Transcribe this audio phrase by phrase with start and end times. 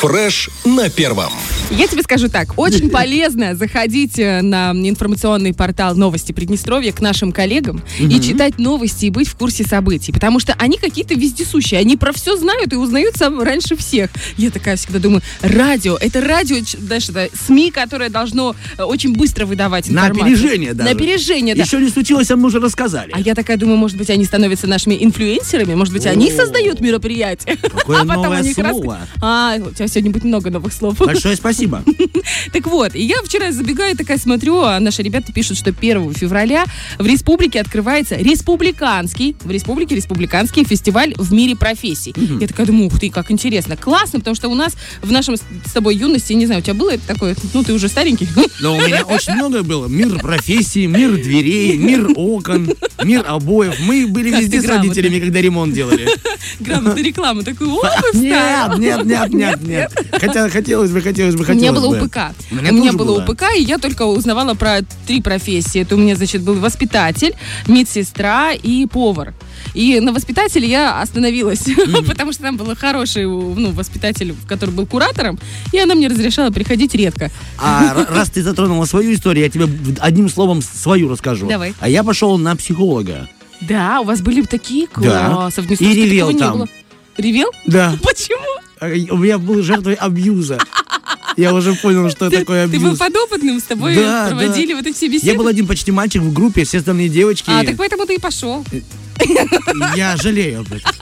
[0.00, 1.32] Фреш на первом.
[1.70, 7.30] Я тебе скажу так, очень полезно заходить э, на информационный портал «Новости Приднестровья» к нашим
[7.30, 11.96] коллегам и читать новости и быть в курсе событий, потому что они какие-то вездесущие, они
[11.96, 14.10] про все знают и узнают сам раньше всех.
[14.36, 19.44] Я такая всегда думаю, радио, это радио, знаешь, это СМИ, которое должно э, очень быстро
[19.44, 20.34] выдавать На информацию.
[20.34, 20.90] опережение даже.
[20.90, 21.64] На опережение, да.
[21.64, 23.10] Еще не случилось, а мы уже рассказали.
[23.12, 27.56] А я такая думаю, может быть, они становятся нашими инфлюенсерами, может быть, они создают мероприятие.
[27.56, 28.98] Какое а потом новое они слово.
[29.20, 30.96] А, у тебя сегодня будет много новых слов.
[30.98, 31.47] Большое спасибо.
[32.52, 36.64] Так вот, и я вчера забегаю, такая смотрю, а наши ребята пишут, что 1 февраля
[36.98, 42.14] в республике открывается республиканский, в республике республиканский фестиваль в мире профессий.
[42.40, 43.76] Я такая думаю, ух ты, как интересно.
[43.76, 46.90] Классно, потому что у нас в нашем с тобой юности, не знаю, у тебя было
[46.90, 48.28] это такое, ну ты уже старенький.
[48.60, 49.86] Но у меня очень много было.
[49.86, 52.70] Мир профессий, мир дверей, мир окон,
[53.04, 53.78] мир обоев.
[53.80, 56.08] Мы были Как везде с родителями, когда ремонт делали.
[56.60, 60.06] Грамотную рекламу такую, о, вы Нет, нет, нет, нет, нет.
[60.12, 62.06] Хотя хотелось бы, хотелось бы, У меня хотелось было бы.
[62.06, 62.16] УПК.
[62.50, 63.24] У У меня меня тоже было было.
[63.32, 65.80] УПК, и я только узнавала про три профессии.
[65.82, 67.34] Это у меня, значит, был воспитатель,
[67.66, 69.34] медсестра и повар.
[69.74, 71.64] И на воспитателе я остановилась,
[72.06, 75.38] потому что там был хороший ну, воспитатель, который был куратором,
[75.72, 77.30] и она мне разрешала приходить редко.
[77.58, 79.68] А раз ты затронула свою историю, я тебе
[80.00, 81.48] одним словом свою расскажу.
[81.48, 81.74] Давай.
[81.80, 83.28] А я пошел на психолога.
[83.60, 85.30] Да, у вас были такие Да.
[85.30, 85.62] классы.
[85.62, 86.66] В И ревел там.
[87.16, 87.50] Ревел?
[87.66, 87.94] Да.
[88.02, 88.38] Почему?
[88.80, 90.58] А, У меня был жертвой абьюза.
[91.38, 92.98] Я уже понял, что такое ты был абьюз.
[92.98, 95.30] подопытным, с тобой проводили вот эти все беседы?
[95.30, 97.48] Я был один почти мальчик в группе, все остальные девочки.
[97.48, 98.64] А, так поэтому ты и пошел.
[99.96, 100.92] Я жалею об этом.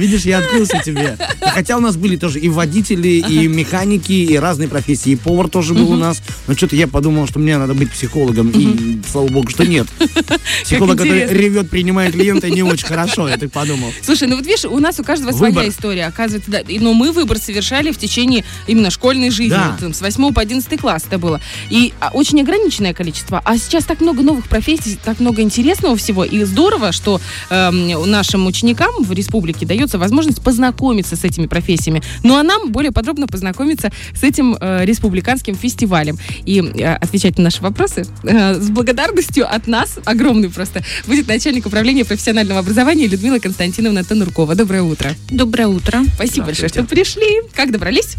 [0.00, 1.18] Видишь, я открылся тебе.
[1.40, 5.10] Хотя у нас были тоже и водители, и механики, и разные профессии.
[5.10, 6.22] И повар тоже был у нас.
[6.46, 8.50] Но что-то я подумал, что мне надо быть психологом.
[8.50, 9.86] И слава богу, что нет.
[10.64, 13.92] Психолог, который ревет, принимая клиента, не очень хорошо, я так подумал.
[14.02, 16.60] Слушай, ну вот видишь, у нас у каждого своя история, оказывается, да.
[16.66, 19.58] Но мы выбор совершали в течение именно школьной жизни.
[19.92, 21.40] С 8 по 11 класс это было.
[21.68, 23.42] И а, очень ограниченное количество.
[23.44, 26.24] А сейчас так много новых профессий, так много интересного всего.
[26.24, 27.20] И здорово, что
[27.50, 32.02] эм, нашим ученикам в республике дается возможность познакомиться с этими профессиями.
[32.22, 36.18] Ну а нам более подробно познакомиться с этим э, республиканским фестивалем.
[36.46, 41.66] И э, отвечать на наши вопросы э, с благодарностью от нас, огромный просто, будет начальник
[41.66, 44.54] управления профессионального образования Людмила Константиновна Тануркова.
[44.54, 45.10] Доброе утро.
[45.30, 46.02] Доброе утро.
[46.14, 47.40] Спасибо большое, что пришли.
[47.54, 48.16] Как добрались?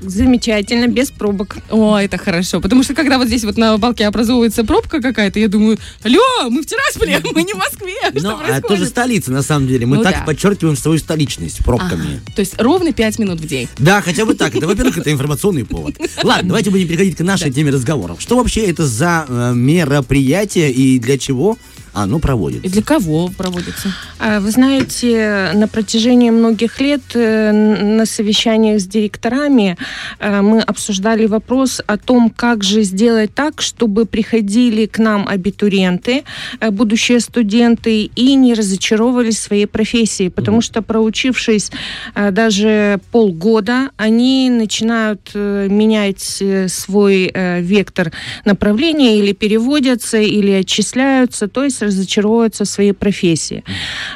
[0.00, 1.56] Замечательно, без пробок.
[1.70, 2.60] О, это хорошо.
[2.60, 6.20] Потому что когда вот здесь вот на балке образовывается пробка какая-то, я думаю, алло,
[6.50, 7.94] мы в Тирасполе, мы не в Москве.
[8.14, 9.86] Ну, а тоже столица, на самом деле.
[9.86, 10.24] Мы Ну так да.
[10.24, 12.20] подчеркиваем свою столичность пробками.
[12.34, 13.68] То есть ровно 5 минут в день.
[13.78, 14.54] Да, хотя бы так.
[14.54, 15.96] Это, во-первых, это информационный повод.
[16.22, 18.20] Ладно, давайте будем переходить к нашей теме разговоров.
[18.20, 21.58] Что вообще это за э, мероприятие и для чего
[22.02, 22.70] оно И проводится?
[22.70, 23.92] для кого проводится?
[24.18, 29.76] А, Вы знаете, на протяжении многих лет э, на совещаниях с директорами
[30.18, 36.24] э, мы обсуждали вопрос о том, как же сделать так, чтобы приходили к нам абитуриенты,
[36.60, 40.28] э, будущие студенты, и не разочаровывались в своей профессии.
[40.28, 41.70] Потому что, проучившись
[42.14, 48.12] даже полгода, они начинают менять свой вектор
[48.44, 53.64] направления или переводятся, или отчисляются, то есть разочаровываются в своей профессии.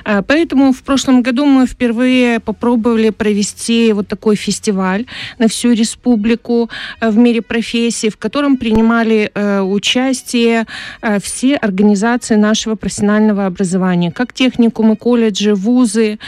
[0.05, 5.05] А, Поэтому в прошлом году мы впервые попробовали провести вот такой фестиваль
[5.39, 10.67] на всю республику э, в мире профессий, в котором принимали э, участие
[11.03, 16.19] э, все организации нашего профессионального образования, как техникумы, колледжи, вузы.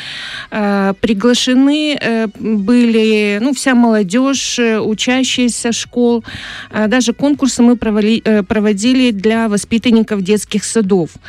[0.51, 6.25] Приглашены э, были ну, вся молодежь, э, учащиеся школ.
[6.89, 11.11] Даже конкурсы мы проводили для воспитанников детских садов.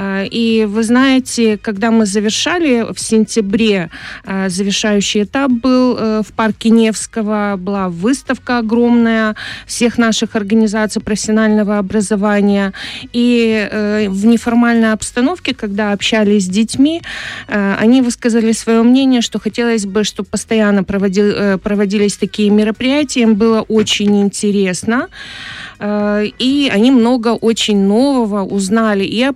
[0.00, 3.90] И вы знаете, когда мы завершали в сентябре,
[4.24, 9.34] а, завершающий этап был э, в парке Невского, была выставка огромная
[9.66, 12.72] всех наших организаций профессионального образования.
[13.12, 17.02] И э, в неформальной обстановке, когда общались с детьми,
[17.48, 23.22] э, они высказали свое мнение, что хотелось бы, чтобы постоянно проводил- проводились такие мероприятия.
[23.22, 25.08] Им было очень интересно.
[26.38, 29.32] И они много очень нового узнали и о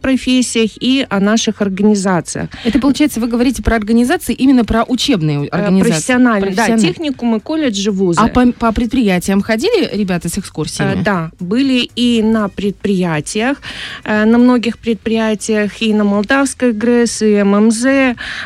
[0.54, 2.48] профессиях, и о наших организациях.
[2.64, 5.90] Это получается, вы говорите про организации, именно про учебные Э, организации.
[5.90, 6.92] Профессиональные, да, Профессиональные.
[6.94, 8.20] техникумы, колледжи, вузы.
[8.20, 11.02] А по, по предприятиям ходили ребята с Э, экскурсиями?
[11.02, 13.60] Да, были и на предприятиях,
[14.04, 17.84] э, на многих предприятиях, и на Молдавской ГРЭС, и ММЗ,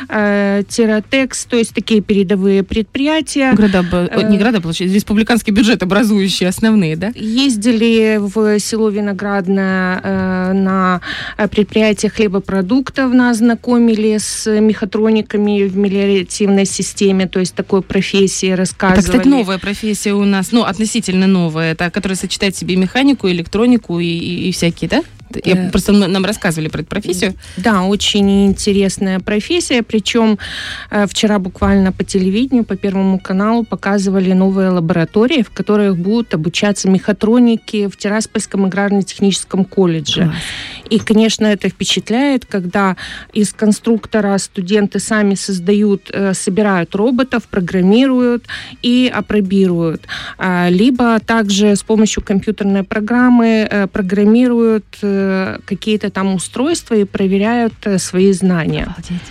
[0.09, 3.53] э, Тератекс, то есть такие передовые предприятия.
[3.53, 7.11] Города, Э, не города, получается, республиканский бюджет образующие основные, да?
[7.15, 11.01] Ездили в село Виноградное э, на
[11.37, 18.51] э, предприятие предприятия хлебопродуктов нас знакомили с мехатрониками в мелиоративной системе, то есть такой профессии
[18.51, 18.99] рассказывали.
[18.99, 23.27] Это, кстати, новая профессия у нас, ну, относительно новая, это, которая сочетает в себе механику,
[23.29, 25.01] электронику и, и, и всякие, да?
[25.43, 27.33] Я Э, просто нам рассказывали про эту профессию.
[27.57, 29.83] Да, очень интересная профессия.
[29.83, 30.39] Причем
[30.89, 36.89] э, вчера буквально по телевидению, по Первому каналу показывали новые лаборатории, в которых будут обучаться
[36.89, 40.23] мехатроники в Тираспольском аграрно-техническом колледже.
[40.23, 40.35] Класс.
[40.89, 42.95] И, конечно, это впечатляет, когда
[43.33, 48.45] из конструктора студенты сами создают, э, собирают роботов, программируют
[48.81, 50.07] и апробируют.
[50.37, 57.73] А, Либо также с помощью компьютерной программы э, программируют э, какие-то там устройства и проверяют
[57.97, 58.83] свои знания.
[58.83, 59.21] Обалдеть.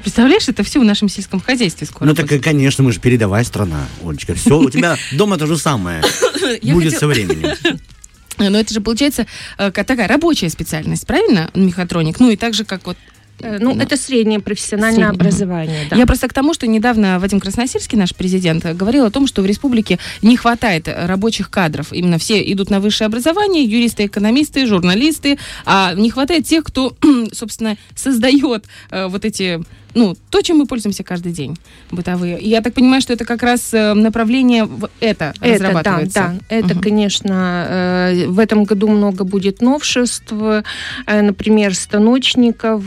[0.00, 2.42] Представляешь, это все в нашем сельском хозяйстве скоро Ну так, будет.
[2.42, 4.34] конечно, мы же передовая страна, Олечка.
[4.34, 6.02] Все, у тебя дома то же самое.
[6.62, 7.56] Будет со временем.
[8.38, 9.26] Но это же получается
[9.58, 12.20] э, ка- такая рабочая специальность, правильно, мехатроник?
[12.20, 12.96] Ну и так же, как вот
[13.40, 13.84] Э, Ну, Да.
[13.84, 15.86] это среднее профессиональное Среднее, образование.
[15.88, 15.94] да.
[15.96, 19.46] Я просто к тому, что недавно Вадим Красносельский, наш президент, говорил о том, что в
[19.46, 21.92] республике не хватает рабочих кадров.
[21.92, 26.96] Именно все идут на высшее образование, юристы, экономисты, журналисты, а не хватает тех, кто,
[27.32, 29.62] собственно, создает э, вот эти,
[29.94, 31.56] ну, то, чем мы пользуемся каждый день,
[31.90, 32.38] бытовые.
[32.38, 34.68] И я так понимаю, что это как раз э, направление
[35.00, 36.14] это, Это, да, разрабатывается.
[36.14, 36.80] да, это, Мгм.
[36.80, 40.62] конечно, э, в этом году много будет новшеств, э,
[41.06, 42.84] например, станочников.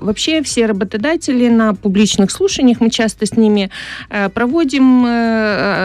[0.00, 3.70] Вообще все работодатели на публичных слушаниях, мы часто с ними
[4.34, 5.04] проводим,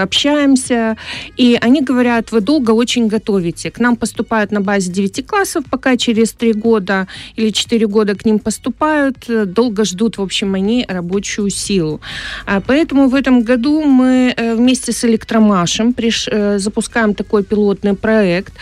[0.02, 0.98] общаемся,
[1.38, 3.70] и они говорят, вы долго очень готовите.
[3.72, 8.26] К нам поступают на базе 9 классов, пока через 3 года или 4 года к
[8.26, 12.00] ним поступают, долго ждут, в общем, они рабочую силу.
[12.46, 17.94] А Поэтому в этом году мы э, вместе с Электромашем приш- э, запускаем такой пилотный
[17.94, 18.54] проект.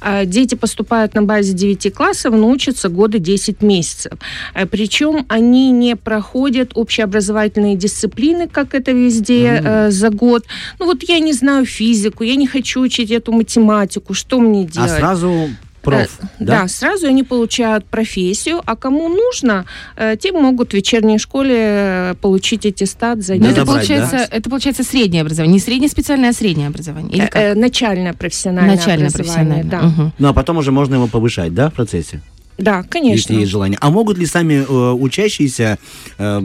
[0.00, 4.12] А, Дети поступают на базе 9 классов, но учатся годы 10 месяцев.
[4.54, 10.44] А, Причем они не проходят общеобразовательные дисциплины, как это везде э, за год.
[10.78, 14.66] Ну вот я не знаю физику, я не хочу учить эту математику, что мне А
[14.66, 14.90] делать?
[14.90, 15.50] сразу
[15.82, 16.62] проф, Э, да?
[16.62, 19.64] Да, сразу они получают профессию, а кому нужно,
[19.96, 24.36] э, те могут в вечерней школе э, получить аттестат за Но это, получается, да?
[24.36, 25.54] это получается среднее образование.
[25.54, 27.10] Не среднее специальное, а среднее образование.
[27.12, 29.94] Или Э, э, начальное профессиональное Начальное образование, профессиональное.
[29.96, 30.02] Да.
[30.02, 30.12] Мгм.
[30.18, 32.20] Ну а потом уже можно его повышать, да, в процессе?
[32.58, 33.32] да, конечно.
[33.32, 33.78] Если есть желание.
[33.80, 35.78] А могут ли сами э, учащиеся
[36.18, 36.40] э,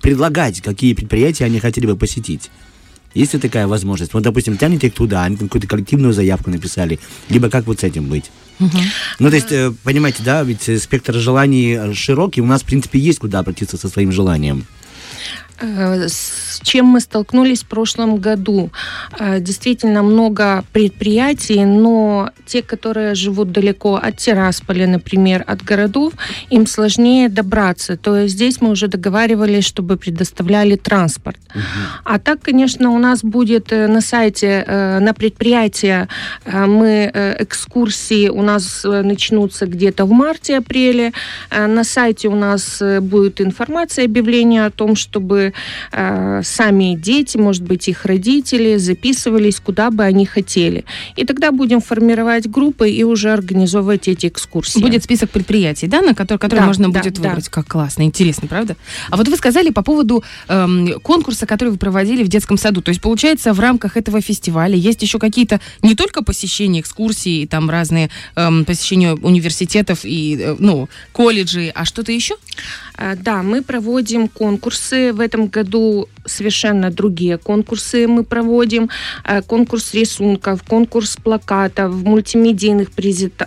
[0.00, 2.50] предлагать, какие предприятия они хотели бы посетить?
[3.14, 4.14] Есть ли такая возможность?
[4.14, 7.00] Вот, допустим, тянете их туда, они там какую-то коллективную заявку написали.
[7.28, 8.30] Либо как вот с этим быть?
[8.58, 8.80] Мгм.
[9.18, 12.66] Ну, то есть, э, понимаете, да, ведь э, спектр желаний э, широкий, у нас, в
[12.66, 14.66] принципе, есть куда обратиться со своим желанием.
[15.60, 18.70] Э, С чем мы столкнулись в прошлом году?
[19.18, 26.12] Э, Действительно много предприятий, но те, которые живут далеко от Тирасполя, например, от городов,
[26.50, 27.96] им сложнее добраться.
[27.96, 31.38] То есть здесь мы уже договаривались, чтобы предоставляли транспорт.
[32.04, 34.64] А так, конечно, у нас будет э, на сайте,
[35.00, 36.08] на предприятия
[36.44, 37.10] э, мы
[37.40, 41.12] экскурсии у нас начнутся где-то в марте-апреле.
[41.50, 45.47] На сайте у нас будет информация, объявление о том, чтобы
[45.92, 50.84] э, сами дети, может быть, их родители записывались, куда бы они хотели.
[51.16, 54.80] И тогда будем формировать группы и уже организовывать эти экскурсии.
[54.80, 57.28] Будет список предприятий, да, на которые, которые Да, можно да, будет да.
[57.28, 57.48] выбрать.
[57.48, 58.76] Как классно, интересно, правда?
[59.10, 62.82] А вот вы сказали по поводу эм, конкурса, который вы проводили в детском саду.
[62.82, 67.70] То есть, получается, в рамках этого фестиваля есть еще какие-то не только посещения экскурсий, там
[67.70, 72.34] разные эм, посещения университетов и, э, ну, колледжей, а что-то еще?
[72.96, 75.12] А, Да, мы проводим конкурсы.
[75.12, 78.90] В этом году совершенно другие конкурсы мы проводим.
[79.24, 82.88] А, Конкурс рисунков, конкурс плакатов, мультимедийных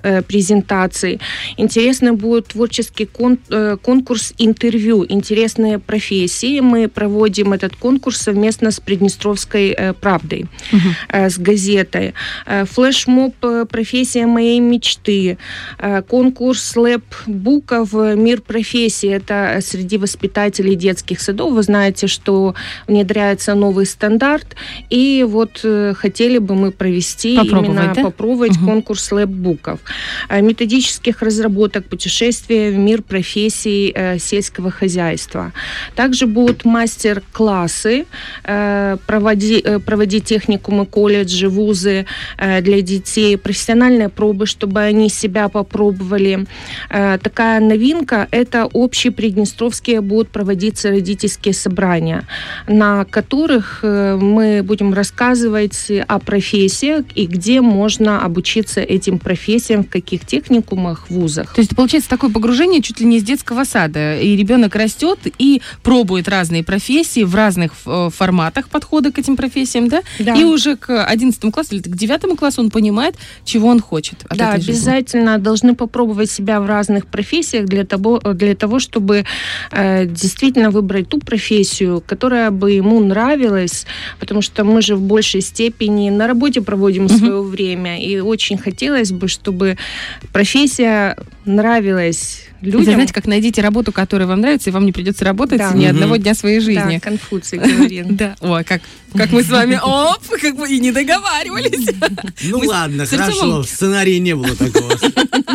[0.03, 1.19] э, презентаций.
[1.57, 6.59] Интересный будет творческий кон- э, конкурс интервью, интересные профессии.
[6.61, 10.45] Мы проводим этот конкурс совместно с Приднестровской э, правдой
[11.09, 12.13] э, с газетой.
[12.45, 15.37] Э, Флешмоб э, «Профессия моей мечты».
[15.77, 19.09] Э, Конкурс лэп Буков «Мир профессии».
[19.09, 21.53] Это среди воспитателей детских садов.
[21.53, 22.55] Вы знаете, что
[22.87, 24.55] внедряется новый стандарт.
[24.89, 28.03] И вот э, хотели бы мы провести Попробовать, именно да?
[28.03, 28.65] попробовать Мгм.
[28.65, 29.79] конкурс лэп Буков.
[30.29, 35.51] Э, Методических разработок, путешествия в мир профессий э, сельского хозяйства.
[35.95, 38.05] Также будут мастер-классы
[38.43, 42.05] э, проводи, э, проводить техникумы, колледжи, вузы
[42.37, 46.45] э, для детей, профессиональные пробы, чтобы они себя попробовали.
[46.89, 52.25] Э, Такая новинка– это общие приднестровские будут проводиться родительские собрания собрания,
[52.67, 60.25] на которых мы будем рассказывать о профессиях и где можно обучиться этим профессиям, в каких
[60.25, 61.53] техникумах, вузах.
[61.53, 64.19] То есть, получается, такое погружение чуть ли не с детского сада.
[64.19, 70.01] И ребенок растет и пробует разные профессии в разных форматах подхода к этим профессиям, да?
[70.19, 70.33] Да.
[70.35, 74.25] И уже к 11 классу или к 9 классу он понимает, чего он хочет.
[74.29, 79.23] Да, обязательно должны попробовать себя в разных профессиях для того, для того чтобы
[79.71, 81.50] э, действительно выбрать ту профессию,
[82.07, 83.85] которая бы ему нравилась,
[84.19, 87.17] потому что мы же в большей степени на работе проводим Мгм.
[87.17, 89.77] свое время, и очень хотелось бы, чтобы
[90.31, 92.93] профессия нравилась Это, людям.
[92.93, 95.71] знаете, как найдите работу, которая вам нравится, и вам не придется работать Да.
[95.73, 95.95] ни Мгм.
[95.95, 96.99] одного дня своей Да, жизни.
[96.99, 98.05] Конфуций говорил.
[98.11, 98.35] Да.
[98.41, 98.81] Ой, как,
[99.15, 101.87] как мы с вами, оп, как бы и не договаривались.
[102.43, 104.91] Ну Мы ладно, с Артемом- хорошо, в сценарии не было такого.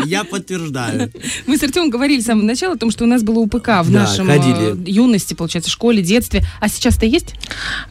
[0.04, 1.12] Я подтверждаю.
[1.46, 3.90] Мы с Артемом говорили с самого начала о том, что у нас было УПК в
[3.92, 4.72] Да, нашем ходили.
[4.72, 6.42] э, юности, получается, школе, детстве.
[6.60, 7.34] А сейчас-то есть?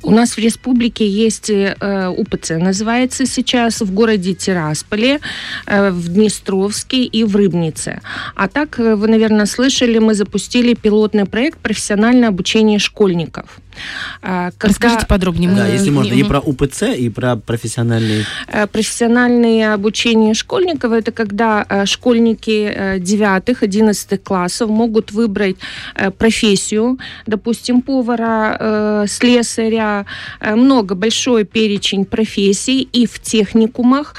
[0.04, 5.20] У нас в республике есть э, УПЦ, называется сейчас в городе Тирасполе,
[5.66, 8.02] э, в Днестровске и в Рыбнице.
[8.36, 13.60] А так, э, вы, наверное, слышали, мы запустили пилотный проект «Профессиональное обучение школьников».
[14.22, 15.50] А, когда- Расскажите подробнее.
[15.50, 17.36] Мы Да, если можно, и про УПЦ, и про.
[17.36, 25.56] Э, Профессиональное обучение школьников– это когда э, школьники э, 9-11 классов могут выбрать
[26.18, 30.06] профессию, допустим, повара, слесаря,
[30.42, 34.16] много, большой перечень профессий, и в техникумах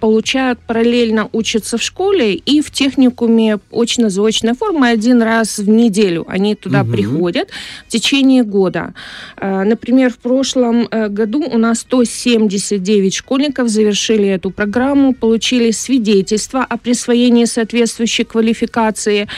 [0.00, 6.24] получают параллельно учатся в школе, и в техникуме очно-заочная форма один раз в неделю.
[6.28, 6.92] Они туда Мгм.
[6.92, 7.48] приходят
[7.86, 8.61] в течение года.
[9.36, 16.64] Э, Например, в прошлом э, году у нас 179 школьников завершили эту программу, получили свидетельство
[16.64, 19.28] о присвоении соответствующей квалификации.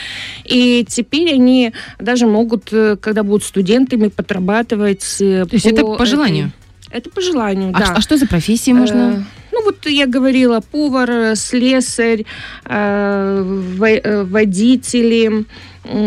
[0.43, 5.15] И теперь они даже могут, э, когда будут студентами, подрабатывать.
[5.17, 6.51] То есть это по желанию?
[6.91, 7.93] Это по желанию, А, да.
[7.97, 9.17] а что за профессии можно?
[9.17, 12.25] Э, Ну, вот я говорила, повар, слесарь,
[12.65, 15.45] э, водители.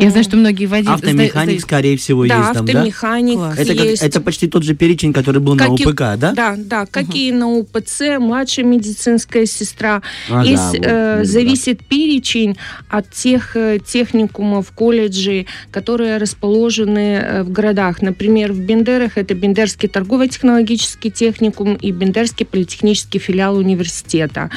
[0.00, 0.92] Я знаю, что многие водители...
[0.94, 2.72] Автомеханик, скорее всего, да, есть там, да?
[2.72, 3.58] автомеханик Класс.
[3.58, 4.02] Это, как- есть.
[4.02, 6.32] это почти тот же перечень, который был на Как и- УПК, да?
[6.32, 10.02] Да, да, как и на УПЦ, младшая медицинская сестра.
[10.28, 12.56] Ага, Есть, вот, э, ну, зависит перечень
[12.88, 18.02] от тех э, техникумов, колледжей, которые расположены э, в городах.
[18.02, 24.50] Например, в Бендерах это Бендерский торгово-технологический техникум и Бендерский политехнический филиал университета.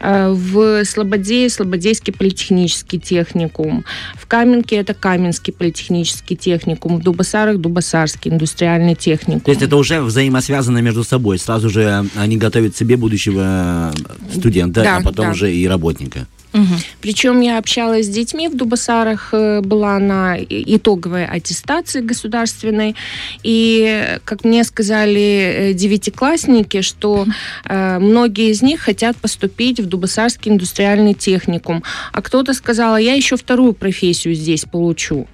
[0.00, 3.84] Э, В Слободе Слободейский политехнический техникум.
[4.16, 6.98] В Каменке это Каменский политехнический техникум.
[6.98, 9.40] В Дубасарах Дубасарский индустриальный техникум.
[9.40, 11.38] То есть это уже взаимосвязано между собой.
[11.38, 15.30] Сразу же они готовят себе будущего э, студента, Да, а потом да.
[15.32, 16.26] уже и работника.
[16.52, 16.76] Мгм.
[17.00, 22.94] Причем я общалась с детьми в Дубасарах, э, была на итоговой аттестации государственной.
[23.42, 27.26] И, как мне сказали э, девятиклассники, что
[27.64, 31.82] э, многие из них хотят поступить в Дубасарский индустриальный техникум.
[32.12, 35.26] А кто-то сказал, я еще вторую профессию здесь получу.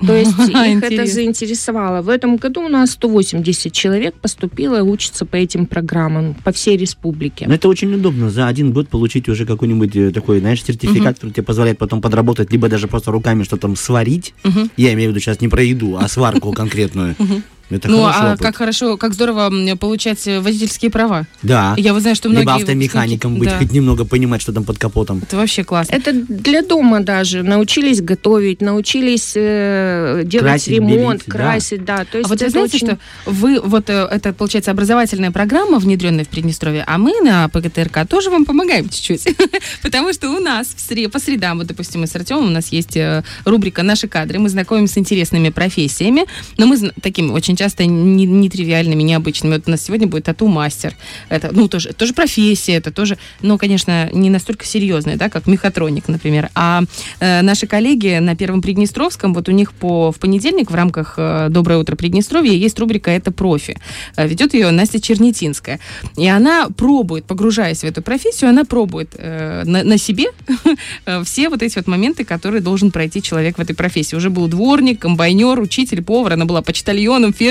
[0.00, 1.06] То есть их это Интересно.
[1.06, 2.02] заинтересовало.
[2.02, 6.76] В этом году у нас 180 человек поступило и учатся по этим программам по всей
[6.76, 7.46] республике.
[7.48, 8.30] Но это очень удобно.
[8.30, 12.50] За один год получить уже какой-нибудь э, такой, знаешь, сертификат, который тебе позволяет потом подработать,
[12.52, 14.34] либо даже просто руками что-то там сварить.
[14.76, 17.14] Я имею в виду сейчас не про еду, а сварку конкретную.
[17.70, 18.40] Это Ну, а опыт.
[18.40, 21.26] как хорошо, как здорово получать э, водительские права.
[21.42, 21.74] Да.
[21.76, 22.42] Я вот знаю, что многие...
[22.42, 23.58] Либо автомехаником быть, да.
[23.58, 25.20] хоть немного понимать, что там под капотом.
[25.22, 25.94] Это вообще классно.
[25.94, 27.42] Это для дома даже.
[27.42, 31.32] Научились готовить, научились э, делать Красить, ремонт, белить, да.
[31.32, 32.04] красить, да.
[32.04, 35.30] То А есть вот вы это знаете, очень- что вы, вот э, это, получается, образовательная
[35.32, 39.26] программа, внедренная в Приднестровье, а мы на ПГТРК тоже вам помогаем чуть-чуть.
[39.82, 42.68] Потому что у нас в сре- по средам, вот, допустим, мы с Артемом, у нас
[42.68, 46.26] есть э, рубрика «Наши кадры», мы знакомимся с интересными профессиями,
[46.58, 49.54] но мы зна- такими очень часто не- нетривиальными, необычными.
[49.54, 50.94] Вот у нас сегодня будет тату-мастер.
[51.30, 56.08] Это, ну, тоже, тоже профессия, это тоже, ну, конечно, не настолько серьезная, да, как мехатроник,
[56.08, 56.50] например.
[56.54, 56.82] А
[57.20, 61.48] э, наши коллеги на Первом Приднестровском, вот у них по, в понедельник в рамках э,
[61.50, 63.78] «Доброе утро, Приднестровье» есть рубрика «Это профи».
[64.16, 65.78] Э, ведет ее Настя Чернетинская.
[66.18, 70.26] И она пробует, погружаясь в эту профессию, она пробует э, на, на себе
[71.06, 74.16] э, все вот эти вот моменты, которые должен пройти человек в этой профессии.
[74.16, 77.45] Уже был дворник, комбайнер, учитель, повар, она была почтальоном, фермером,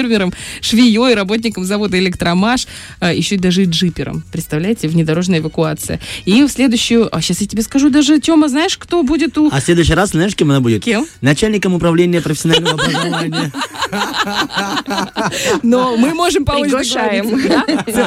[0.61, 2.67] швеей, работником завода «Электромаш»,
[2.99, 4.23] а, еще и даже и джипером.
[4.31, 5.99] Представляете, внедорожная эвакуация.
[6.25, 7.15] И в следующую...
[7.15, 9.49] А сейчас я тебе скажу даже, Тёма, знаешь, кто будет у...
[9.51, 10.83] А в следующий раз, знаешь, кем она будет?
[10.83, 11.05] Кем?
[11.21, 13.51] Начальником управления профессионального образования.
[15.63, 17.29] Но мы можем по Приглашаем.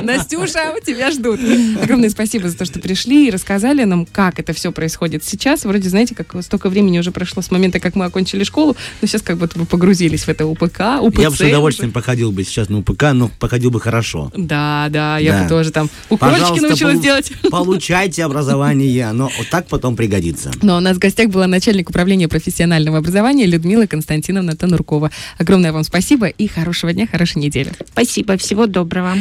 [0.05, 1.41] Настюша, тебя ждут.
[1.83, 5.65] Огромное спасибо за то, что пришли и рассказали нам, как это все происходит сейчас.
[5.65, 9.23] Вроде, знаете, как столько времени уже прошло с момента, как мы окончили школу, но сейчас
[9.23, 11.21] как будто бы погрузились в это УПК, УПЦ.
[11.21, 14.31] Я бы с удовольствием походил бы сейчас на УПК, но походил бы хорошо.
[14.37, 15.43] Да, да, я Да.
[15.43, 17.33] бы тоже там укольчики научилась полу- делать.
[17.51, 20.51] Получайте образование, но вот так потом пригодится.
[20.63, 25.11] Но у нас в гостях была начальник управления профессионального образования Людмила Константиновна Тануркова.
[25.39, 27.73] Огромное вам спасибо и хорошего дня, хорошей недели.
[27.93, 29.15] Спасибо, всего доброго.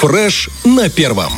[0.00, 1.32] Фреш на первом.